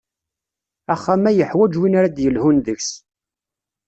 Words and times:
Axxam-a 0.93 1.31
yeḥwaǧ 1.33 1.73
win 1.79 1.97
ara 1.99 2.07
ad 2.09 2.13
d-yelhun 2.15 2.57
deg-s. 2.65 2.89